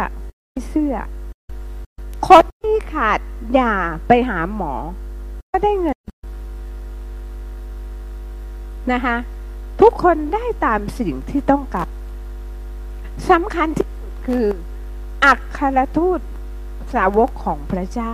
[0.48, 0.94] ได้เสื้อ
[2.28, 3.20] คนที่ขาด
[3.58, 3.72] ยา
[4.06, 4.74] ไปหาหมอ
[5.50, 5.98] ก็ได้เงิน
[8.92, 9.16] นะคะ
[9.80, 11.88] ทุกคนได้ตามสิ่งที่ต้องการ
[13.30, 14.46] สำคัญที่สุดคือ
[15.24, 16.20] อัครทูต
[16.94, 18.12] สาวกของพระเจ้า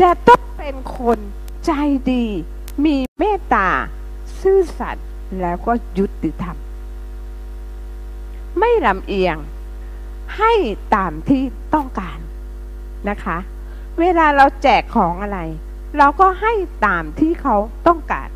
[0.00, 1.18] จะต้องเป็นคน
[1.66, 1.72] ใจ
[2.12, 2.26] ดี
[2.84, 3.68] มีเมตตา
[4.40, 5.08] ซื่อสัตย์
[5.40, 6.56] แล้วก็ยุติธรรม
[8.58, 9.36] ไม่ลำเอียง
[10.38, 10.52] ให้
[10.94, 11.42] ตามที่
[11.74, 12.18] ต้องการ
[13.08, 13.38] นะคะ
[14.00, 15.40] เวลาเราแจกของอะไร
[15.98, 16.52] เราก็ให้
[16.86, 18.28] ตามที่เขาต้องการ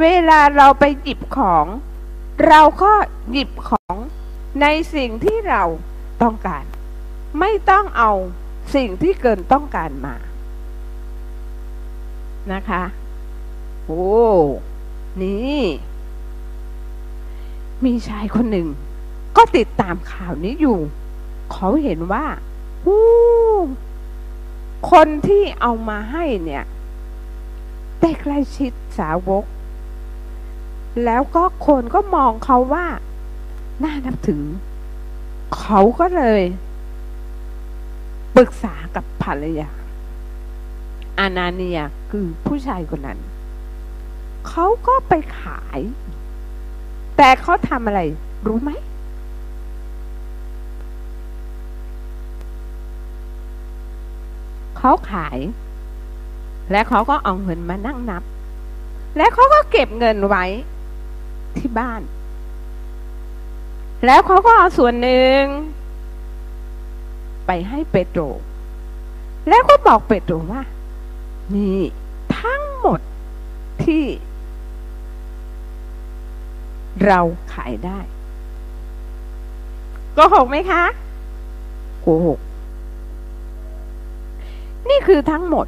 [0.00, 1.66] เวลาเราไปหยิบของ
[2.48, 2.92] เราก็
[3.30, 3.96] หยิบของ
[4.62, 5.62] ในสิ่งที่เรา
[6.22, 6.64] ต้องการ
[7.40, 8.12] ไม่ต้องเอา
[8.74, 10.16] สิ่งที่เกินต้องการมา
[12.52, 12.82] นะคะ
[13.86, 14.04] โอ้
[15.22, 15.62] นี่
[17.84, 18.68] มีชายคนหนึ่ง
[19.36, 20.78] ก็ติดตามข่าวนี้อยู่
[21.52, 22.24] เขาเห็นว่า
[22.86, 23.02] อู้
[24.90, 26.64] คนที่เอามาให้เนี่ย
[28.00, 29.44] ได้ใกล้ชิดสาวก
[31.04, 32.86] แล้วก็คนก็มองเขาว่า
[33.82, 34.44] น่านับถือ
[35.58, 36.42] เขาก็เลย
[38.36, 39.70] ปรึกษากับภรรยา
[41.18, 43.18] อานาเนียคือผู้ชายคนนั้น
[44.48, 45.80] เขาก็ไปขาย
[47.16, 48.00] แต่เขาทำอะไร
[48.46, 48.70] รู้ไหม
[54.78, 55.38] เขาขาย
[56.70, 58.22] และเขาก็เอาเงินมานั่งนับ
[59.16, 60.44] และเขาก็เก็บเงินไว้
[61.56, 62.02] ที่บ้าน
[64.06, 65.40] แล้วเขาก็เอาส่วนหนึ่ง
[67.46, 68.22] ไปให้เปโตร
[69.48, 70.62] แล้วก็บอกเปโตรว่า
[71.54, 71.80] นี่
[72.38, 73.00] ทั้งหมด
[73.82, 74.04] ที่
[77.06, 77.20] เรา
[77.52, 77.98] ขายได้
[80.14, 80.84] โกหกไหมคะ
[82.00, 82.38] โกหก
[84.88, 85.66] นี่คือทั้งหมด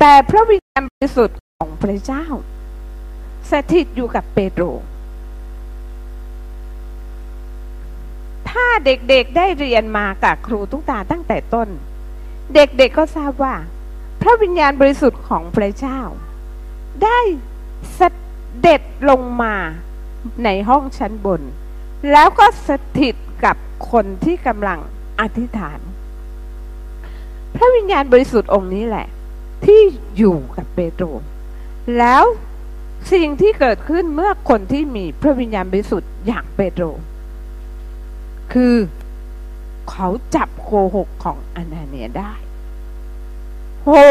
[0.00, 2.24] แต่พระวิญญาณบริสุทธิ์ของพระเจ้า
[3.50, 4.64] สถิตอยู่กับเปโตร
[8.50, 11.68] ถ้าเด็กๆได้เรียนมากับครูทุกตาตั้งแต่ต้น
[12.54, 13.54] เด็กๆก็ทราบว่า
[14.22, 16.00] พระวิญญาณบริสุทธิ์ของพระเจ้า
[17.04, 17.18] ได้
[17.98, 18.00] ส
[18.62, 19.54] เด็จลงมา
[20.44, 21.42] ในห้องชั้นบน
[22.12, 23.56] แล้วก็สถิตกับ
[23.90, 24.78] คนที่กำลัง
[25.20, 25.80] อธิษฐาน
[27.54, 29.06] พระวิญญาณบริสุทธิ์องค์นี้แหละ
[29.64, 29.80] ที่
[30.16, 31.04] อยู่กับเปโตร
[31.98, 32.24] แล้ว
[33.12, 36.84] สิ่งที่เกิดขึ้นเมื่อคนที่มีพระวิญญาณบริสุทธิ์อย่างเปโตร
[38.52, 38.74] คือ
[39.90, 42.32] เขาจับโกหกของอนาเนียได้
[43.84, 44.06] โอ้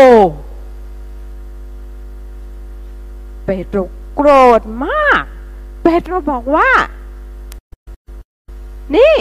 [3.45, 3.79] เปโตร
[4.19, 5.23] โกรธมาก
[5.83, 6.69] เปโตรบอกว่า
[8.95, 9.15] นี่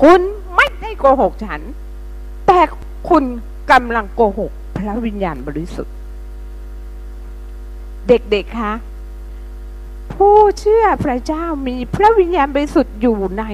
[0.00, 0.20] คุณ
[0.54, 1.60] ไม่ได้โกหกฉัน
[2.46, 2.60] แต่
[3.08, 3.24] คุณ
[3.70, 5.94] กำลังโกหก พระวิญญาณบริสุทธิ์
[8.08, 8.74] เด็กๆคะ
[10.12, 13.44] ผู้เชื่อพระเจ้ามีพระวิญญาณบริสุทธิ์อยู่ใน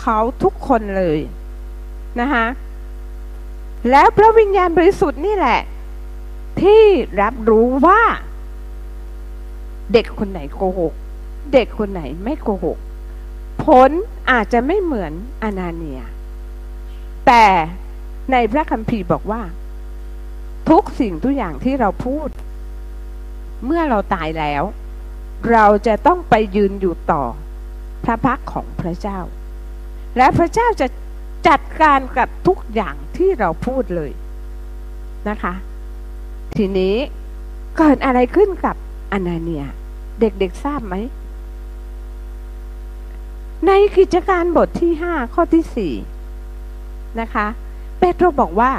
[0.00, 1.20] เขาทุกคนเลย
[2.20, 2.46] นะคะ
[3.90, 5.60] แล้วพระวิญญาณบริสุทธิ์นี่แหละ
[6.60, 6.82] ที่
[7.20, 8.02] รับรู้ว่า
[9.92, 10.92] เด็กคนไหนโกหก
[11.52, 12.78] เด็กคนไหนไม่โกหก
[13.64, 13.90] ผล
[14.30, 16.00] อาจจะไม่เหมือนอนาเนีย
[17.26, 17.46] แต่
[18.32, 19.42] ในพระคัมภีร์บอกว่า
[20.70, 22.28] ทุกสิ่งทุกอย่างที่เราพูด
[23.64, 24.62] เมื่อเราตายแล้ว
[25.52, 27.24] เราจะต้องไปยืนอยู่ต่อ
[28.04, 29.18] พระพักของพระเจ้า
[30.16, 30.86] และพระเจ้าจะ
[31.48, 34.12] จัดการกับทุกอย่างที่เราพูดเลย
[35.28, 35.54] นะคะ
[36.56, 36.96] ทีนี้
[37.78, 38.76] เกิดอะไรขึ้นกับ
[39.12, 39.64] อนาเนีย
[40.20, 40.94] เด็กๆทราบไหม
[43.66, 45.94] ในกิจการบทที่ห้าข้อที่สี่
[47.20, 47.46] นะคะ
[47.98, 48.72] เปโตรบอกว่า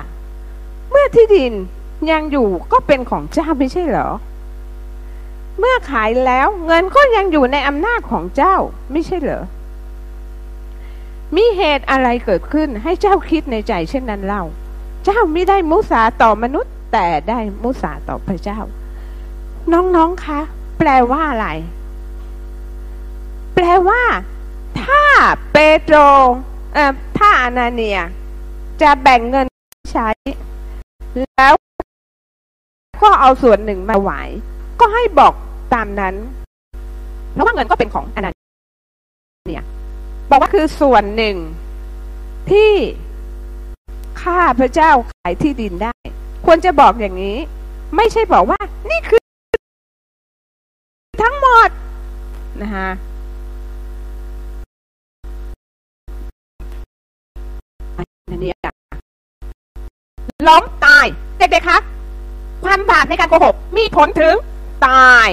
[0.89, 1.53] เมื่อที่ดิน
[2.11, 4.09] ยังอยู่ก็เป็นของเจ้าไม่ใช่เหรอ
[5.59, 8.55] เมื่อขายแล้วเงินก็ยังอยู่ในอำนาจของเจ้า
[8.91, 9.43] ไม่ใช่เหรอ
[11.35, 14.43] มีเหตุอะไรเกิดขึ้นให้เจ้าคิดในใจเช่นนั้นเล่า
[15.05, 18.59] เจ้าไม่ได้มุสาต่อมนุษย์แต่ได้มุสาต่อพระเจ้า
[19.73, 20.39] น้องๆคะ
[20.79, 21.47] แปลว่าอะไร
[23.55, 24.01] แปลว่า
[24.83, 25.01] ถ้า
[25.51, 25.97] เปโตร
[27.17, 27.99] ถ้าอนาเนีย
[28.81, 29.47] จะแบ่งเงิน
[29.91, 30.09] ใช้
[31.21, 31.53] แล้ว
[33.01, 34.11] ก็เอาส่วนหนึ่งมาไหว
[34.79, 35.33] ก็ให้บอก
[35.73, 36.15] ตามนั้น
[37.31, 38.31] เพราะว่าเงินก็เป็นของอนา
[39.45, 39.63] เนีย
[40.29, 41.35] บอกว่าคือส่วนหนึ่ง
[42.51, 42.71] ที่
[44.21, 45.95] ข้าพระเจ้าขายที่ดินได้
[46.45, 47.37] ควรจะบอกอย่างนี้
[47.95, 49.21] ไม่ใช่บอกว่า นี่คือ
[51.27, 51.69] ทั้งหมด
[52.61, 52.89] นะคะ
[58.37, 58.51] นนี้
[60.49, 61.05] ล้มตาย
[61.37, 61.79] เด็กๆคะ
[62.63, 64.35] ความบาปในการโกหก มีผลถึง
[64.87, 65.29] ตาย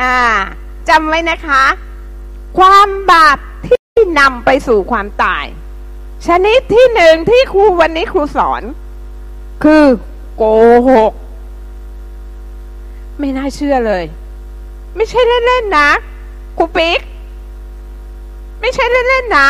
[0.00, 0.16] อ่า
[0.88, 1.62] จำไว้นะคะ
[2.58, 5.46] ความบาปที่นำไปสู่ความตาย
[6.26, 8.62] ชนิดที่หนึ่งที่ครูวันนี้ครูสอน
[9.64, 9.84] คือ
[10.36, 10.42] โก
[10.88, 11.12] หก
[13.18, 14.04] ไม่น่าเชื่อเลย
[14.96, 15.88] ไม่ใช่เล่นๆนะ
[16.58, 17.00] ครูปิ๊ก
[18.60, 19.48] ไม่ใช่เล่นๆนะ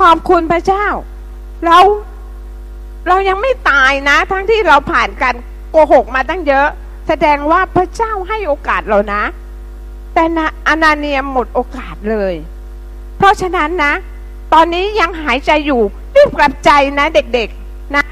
[0.00, 0.86] ขอบคุณพระเจ้า
[1.64, 1.78] เรา
[3.08, 5.34] เรายังไม่ตายนะ ทั้งที่เราผ่านการ
[5.70, 6.68] โกหกมาตั้งเยอะ
[7.08, 9.22] แสดงว่าพระเจ้าให้โอกาสเรานะ
[10.14, 12.34] แต่นะอนาเนียหมดโอกาสเลย
[13.16, 13.92] เพราะฉะนั้นนะ
[14.52, 15.82] ตอนนี้ยังหายใจอยู่
[16.14, 18.04] รีบกลับใจนะเด็กๆนะ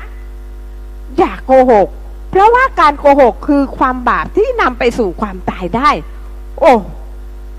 [1.18, 1.88] อย่าโกหก
[2.30, 5.90] เพราะว่าการโกหกคือความบาปที่นำไปสู่ความตายได้
[6.60, 6.74] โอ้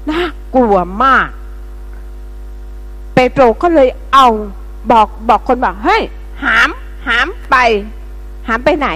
[0.09, 0.23] น่า
[0.55, 1.27] กลัวมาก
[3.13, 4.27] เปโตรก็เลยเอา
[4.91, 6.01] บอกบอกคนบอกเฮ้ย
[6.43, 6.69] หาม
[7.07, 7.55] หามไป
[8.47, 8.89] หามไปไหน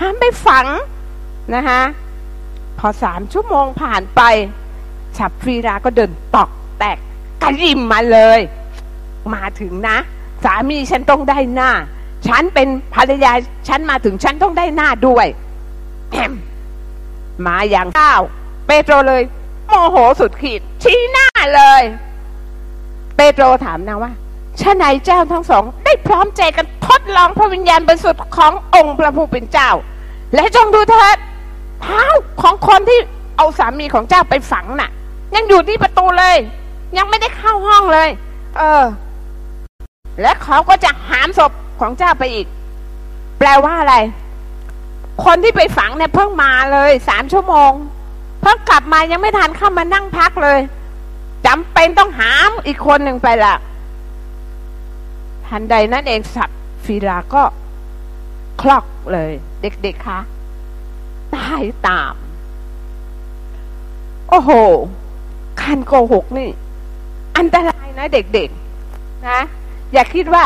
[0.00, 0.66] หามไปฝัง
[1.54, 1.80] นะคะ
[2.78, 4.22] พอสามชั่วโมงผ่านไป
[5.16, 6.98] ฉับฟรีราก็เดินตอกแตก
[7.42, 8.40] กระยิมมาเลย
[9.34, 9.98] มาถึงนะ
[10.44, 11.70] สามีฉันต้องได้หน้า
[12.28, 13.32] ฉันเป็นภรรยา
[13.68, 15.26] ฉันมาถึงฉันต้องได้หน้าด้วย
[17.46, 18.16] มาอย่างเก้า
[18.66, 19.22] เปโตรเลย
[19.68, 21.82] โมโหสุดขีด ชี้หน้าเลย
[23.16, 24.12] เปโตรถามนะว่า
[24.60, 29.70] ชะไหนเจ้าทั้งสอง ได้พร้อมใจกันทดลองพระวิญญาณบริสุทธิ์ขององค์พระผู้เป็นเจ้า
[30.34, 31.16] และจงดูเถิด
[31.82, 32.02] เท้า
[32.42, 32.98] ของคนที่
[33.36, 34.90] เอาสามีของเจ้าไปฝังน่ะ
[35.34, 36.36] ยังอยู่ที่ประตูเลย
[36.96, 38.08] ยังไม่ได้เข้าห้องเลย
[38.56, 38.82] เออ
[40.22, 41.52] และเขาก็จะหามศพ
[41.82, 42.46] ของเจ้าไปอีก
[43.38, 43.96] แปลว่าอะไร
[45.24, 47.72] คนที่ไปฝังเนี่ยเพิ่งมาเลยสามชั่วโมง
[48.42, 50.60] เพิ่งกลับมายังไม่ทันเข้ามานั่งพักเลย
[51.46, 53.54] จำเป็นต้องหามอีกคนหนึ่งไปละ
[55.46, 57.42] ทันใดนั่นเองสัตว์ฟีลาก็
[58.60, 60.20] คลอกเลย เด็กๆคะ
[61.34, 62.14] ตายตาม
[64.28, 64.50] โอ้โห
[65.60, 66.50] การโกหกนี่
[67.36, 69.40] อันตรายนะเด็กๆ นะ
[69.92, 70.44] อย่าคิดว่า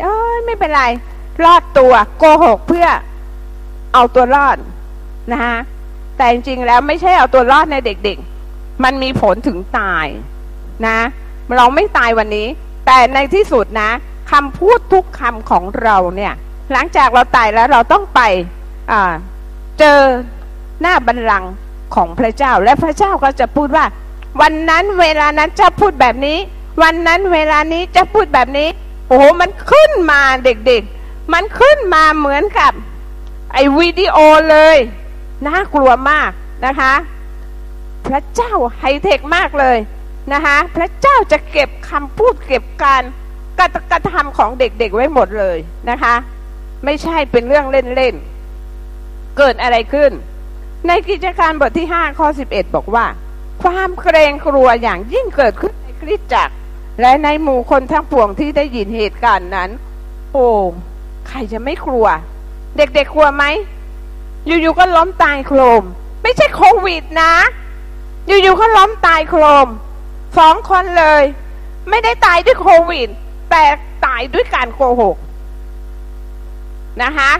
[0.00, 0.84] เอ้ยไม่เป็นไร
[1.44, 2.86] รอดตัวโกหกเพื่อ
[3.94, 4.56] เอาตัวรอด
[5.32, 5.56] นะฮะ
[6.16, 10.06] แต่จริงๆแล้วไม่ใช่เอาตัวรอดในเด็กๆ มันมีผลถึงตาย
[10.86, 10.98] นะ
[11.56, 12.46] เราไม่ตายวันนี้
[12.86, 13.90] แต่ในที่สุดนะ
[14.32, 16.34] คำพูดทุกคำของเราเนี่ย
[16.72, 18.20] หลังจากเราตายแล้วเราต้องไป
[19.78, 19.98] เจอ
[20.80, 21.52] หน้าบัลลังก์
[21.94, 23.84] ของพระเจ้า และพระเจ้าก็จะพูดว่า
[24.40, 26.38] วันนั้นเวลานั้นจะพูดแบบนี้
[26.82, 28.68] วันนั้นเวลานี้จะพูดแบบนี้
[29.06, 32.72] โอ้โหมันขึ้นมาเด็กๆ มันขึ้นมาเหมือนกับ
[33.52, 34.16] ไอ้วิดีโอ
[34.50, 34.76] เลย
[35.46, 36.30] น่ากลัวมาก
[36.66, 36.92] นะคะ
[38.06, 39.78] พระเจ้าไฮเทคมากเลย
[40.32, 43.02] นะคะ พระเจ้าจะเก็บคำพูดเก็บการ
[43.92, 45.58] กระทำของเด็กๆไว้หมดเลย
[45.90, 46.14] นะคะ
[46.84, 50.10] ไม่ใช่เป็นเรื่องเล่นๆ เกิดอะไรขึ้น
[50.86, 53.06] ในกิจการบทที่ 5 ข้อ 11 บอกว่า
[53.62, 56.54] ความเกรงกลัวอย่างยิ่งเกิดขึ้นในคริสตจักร
[57.00, 59.70] และในหมู่คนทั้งปวงที่ได้ยินเหตุการณ์นั้น
[60.32, 60.48] โอ้
[61.28, 62.06] ใครจะไม่กลัว
[62.76, 63.44] เด็กๆกลัวไหม
[64.46, 65.82] อยู่ๆก็ล้มตายโครม
[66.22, 67.34] ไม่ใช่โควิดนะ
[68.26, 69.68] อยู่ๆก็ล้มตายโครม
[70.38, 71.22] สองคนเลย
[71.90, 73.08] ไม่ได้ตายด้วยโควิด
[73.50, 73.64] แต่
[74.06, 75.16] ตายด้วยการโกหก
[77.02, 77.30] นะคะ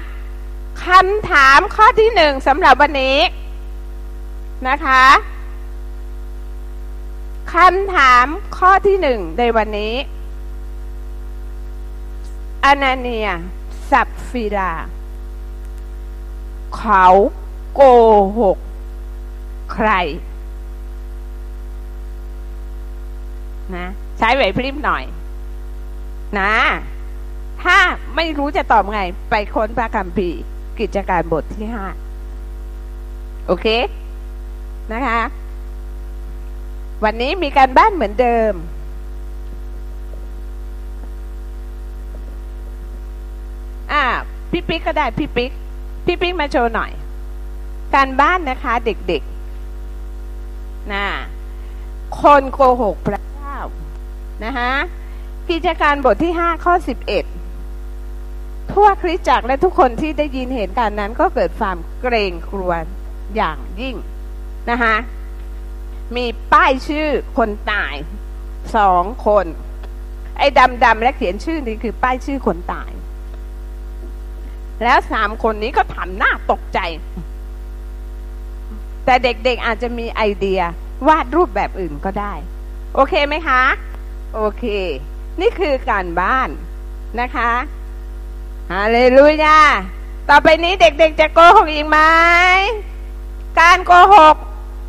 [0.85, 3.19] คำถามข้อที่หนึ่งสำหรับวันนี้
[4.69, 5.03] นะคะ
[7.53, 8.27] คำถาม
[8.57, 9.95] ข้อที่หนึ่งในวันนี้
[12.65, 13.29] อนาเนีย
[13.91, 14.73] สับฟิรา
[16.77, 17.07] เขา
[17.75, 17.81] โก
[18.41, 18.59] หก
[19.73, 19.91] ใคร
[23.77, 23.87] นะ
[24.19, 25.05] ใช้ไหวพริบหน่อย
[26.39, 26.53] นะ
[27.63, 27.79] ถ้า
[28.17, 30.41] ไม่รู้จะตอบไง ไปค้นพระคัมภีร์
[30.79, 31.85] กิจการบทที่ห้า
[33.47, 33.67] โอเค
[34.93, 35.21] นะคะ
[37.05, 38.55] วันนี้มีการบ้านเหมือนเดิม
[43.93, 44.05] อ่า
[44.51, 45.51] พี่ปิ๊กก็ได้ พี่ปิ๊ก
[46.07, 46.91] พี่ปิ๊กมาโชว์หน่อย
[47.95, 51.07] การบ้านนะคะเด็กๆนะ
[52.21, 53.57] คนโกหกพระเจ้า
[54.45, 54.71] นะคะ
[55.49, 57.25] กิจการบทที่ห้าข้อสิบเอ็ด
[58.73, 62.73] ทั่วคริสตจักรและทุกคนที่ได้ยินเหตุการนั้นก็เกิดความเกรงกลัว
[63.37, 63.97] อย่างยิ่ง
[64.71, 64.95] นะคะ
[66.17, 67.95] มีป้ายชื่อคนตาย
[68.77, 69.47] สองคน
[70.39, 70.47] ไอ้
[70.85, 72.91] ดำๆและเขียนชื่อนี้คือป้ายชื่อคนตาย
[74.85, 76.79] แล้วสามคนนี้ก็ทำหน้าตกใจ
[79.05, 80.61] แต่เด็กๆอาจจะมีไอเดีย
[81.09, 82.33] วาดรูปแบบอื่นก็ได้
[82.95, 83.63] โอเคไหมคะ
[84.35, 84.65] โอเค
[85.41, 86.49] นี่คือการบ้าน
[87.21, 87.51] นะคะ
[88.73, 89.59] ฮาเลลูยา
[90.29, 91.99] ต่อไปนี้เด็กๆจะโกหกอีกไหม
[93.61, 94.37] การโกหก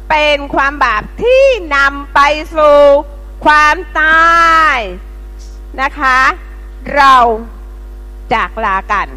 [0.09, 1.43] เป็นความบาปที่
[1.75, 2.19] นำไป
[2.55, 2.79] สู่
[3.45, 4.77] ความตาย
[5.81, 6.19] นะคะ
[6.95, 7.15] เรา
[8.33, 9.07] จากลากัน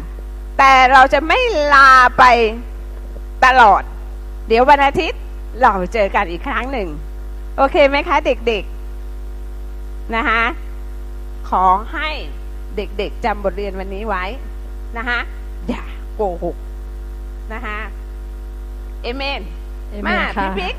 [0.57, 1.39] แต่เราจะไม่
[1.73, 2.23] ลาไป
[3.45, 3.81] ตลอด
[4.47, 5.21] เดี๋ยววันอาทิตย์
[5.61, 6.89] เราเจอกันอีกครั้งหนึ่ง
[7.57, 10.43] โอเคไหมคะเด็กๆนะคะ
[11.49, 12.09] ขอให้
[12.75, 14.23] เด็กๆจำบทเรียนวันนี้ไว้
[14.97, 15.19] นะคะ
[15.67, 15.83] อย่า
[16.15, 16.55] โกหก
[17.53, 17.77] นะคะ
[19.01, 19.41] เอเมน
[19.93, 20.75] มมานค่ะพี่ปิ๊ก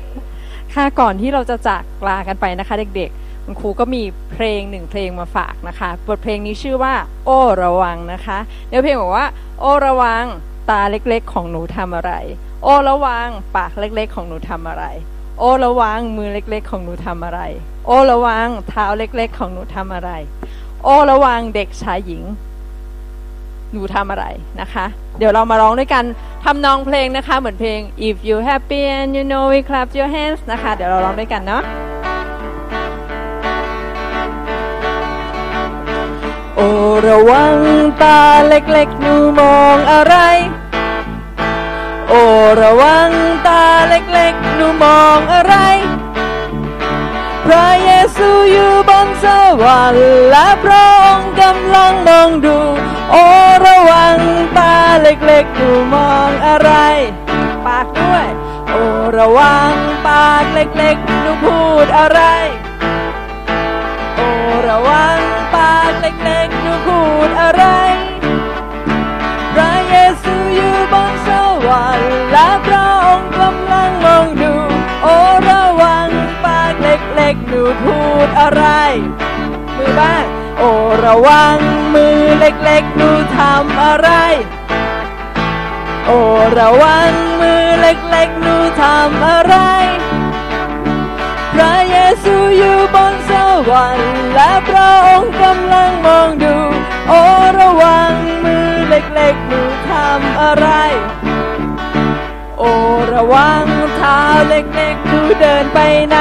[0.73, 6.93] ค่ะก่อนที่เราจะจากลากันไปนะคะ เด็กๆ คุณครูก็มีเพลงหนึ่งเพลงมาฝากนะคะ บทเพลงนี้ชื่อว่า
[7.25, 8.37] โอ้ระวังนะคะ
[8.67, 9.27] เนื้อเพลงบอกว่า
[9.59, 10.25] โอ้ระวัง
[10.69, 12.13] ตาเล็กๆ ของหนูทำอะไร
[12.63, 14.85] โอ้ระวังปากเล็กๆ ของหนูทำอะไร
[15.39, 17.41] โอ้ระวังมือเล็กๆ ของหนูทำอะไร
[17.87, 20.11] โอ้ระวังเท้าเล็กๆ ของหนูทำอะไร
[20.83, 22.23] โอ้ระวังเด็กชายหญิง
[23.73, 24.25] หนูทำอะไร
[24.61, 24.85] นะคะ
[25.19, 26.03] เดี๋ยวเรามาร้องด้วยกัน
[26.43, 31.63] ทำนองเพลงนะคะ เหมือนเพลง if you happy and you know it clap your hands นะคะ เดี๋ยวเราร้องด้วยกันเนาะ
[36.55, 36.61] โอ
[37.07, 37.57] ระวัง
[38.03, 40.15] ตาเล็กๆหนูมองอะไร
[42.09, 42.13] โอ
[42.61, 43.09] ระวัง
[43.47, 45.55] ตาเล็กๆหนูมองอะไร
[47.45, 49.25] พระเยซูอยู่บนส
[49.63, 52.57] วรรค์และพระองค์กำลังมองดู
[53.11, 53.15] โอ
[53.65, 54.17] ระวัง
[54.57, 56.71] ตาเล็กๆดูมองอะไร
[57.65, 58.27] ปากด้วย
[58.71, 58.75] โอ
[59.17, 59.73] ระวัง
[60.07, 62.21] ปากเล็กๆดูพูดอะไร
[64.15, 64.21] โอ
[64.67, 65.17] ระวัง
[65.55, 67.63] ปากเล็กๆดูพูดอะไร
[77.81, 78.65] พูดอะไร
[79.77, 80.23] มือบ้าง
[80.57, 80.69] โอ้
[81.05, 81.57] ระวัง
[81.93, 84.09] มือเล็กๆหนูทำอะไร
[86.05, 86.19] โอ้
[86.59, 89.55] ระวังมือเล็กๆหนูทำอะไร
[91.53, 93.31] พระเยซูอยู่บนส
[93.69, 96.55] วรรค์และพระองค์กำลังมองดู
[97.07, 97.21] โอ้
[97.59, 98.11] ระวัง
[98.43, 100.67] มือเล็กๆหนูทำอะไร
[102.57, 102.71] โอ้
[103.13, 103.65] ระวัง
[103.95, 104.19] เท้า
[104.49, 106.17] เล็กๆหนูเดินไปไหน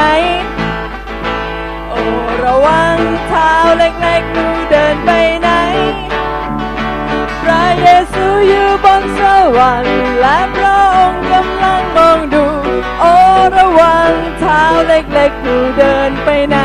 [2.45, 2.97] ระวัง
[3.29, 5.49] เท้าเล็กๆหนูเดินไปไหน
[7.43, 9.21] พระเยซูอยู่บนส
[9.57, 12.45] วรรค์และพระองค์กำลังมองดู
[13.01, 13.15] โอ้
[13.59, 16.59] ระวังเท้าเล็กๆหนูเดินไปไหน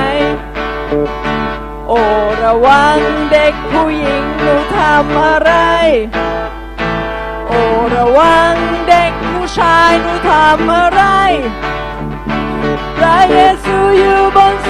[1.88, 2.02] โอ้
[2.44, 2.98] ระวัง
[3.32, 5.54] เด็กผู้หญิงหนูทำอะไร
[7.48, 7.62] โอ้
[7.96, 8.54] ระวัง
[8.90, 11.04] เด็กผู้ชายหนูทำอะไร
[12.98, 14.22] พระเยซูอยู่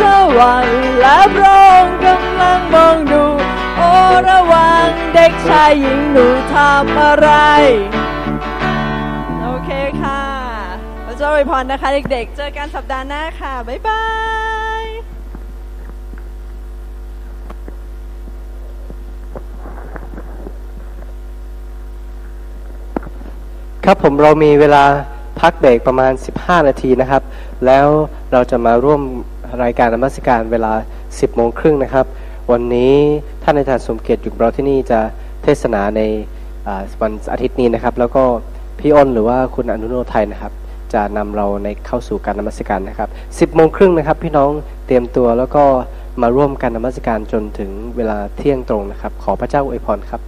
[0.08, 3.24] บนสวรรค์และพระองค์กำลังมองดู
[3.78, 3.90] โอ้
[4.30, 7.30] ระวังเด็กชายหญิงหนูทำอะไร
[9.44, 9.70] โอเค
[10.02, 10.24] ค่ะ
[11.20, 14.04] จ้าอวยพรนะคะ เด็กๆ เจอกันสัปดาห์หน้าค่ะ บ๊ายบา
[14.82, 14.86] ย
[23.86, 24.84] ครับผมเรามีเวลา
[25.42, 27.22] พักเบรกประมาณ 15 นาทีนะครับ
[27.66, 27.88] แล้ว
[28.32, 29.02] เราจะมาร่วม
[29.64, 30.74] รายการนมัสการเวลา
[31.06, 32.06] 10โมงครึ่งนะครับ
[32.52, 32.94] วันนี้
[33.44, 35.00] ท่านอาจารย์สมเกียรติอยู่กับเราที่นี่จะ
[35.44, 36.02] เทศนาใน
[37.02, 38.24] วันอาทิตย์นี้นะครับ แล้วก็
[38.80, 40.54] พี่อ้นหรือว่าคุณอนุโนไทยนะครับ
[40.94, 43.10] จะนำเราในเข้าสู่การนมัสการนะครับ
[43.52, 44.50] 10โมงครึ่งนะครับพี่น้อง
[44.88, 45.64] เตรียมตัวแล้วก็
[46.22, 50.22] มาร่วมการนมัสการจนถึงเวลาเที่ยงตรงนะครับ ขอพระเจ้าอวยพรครับ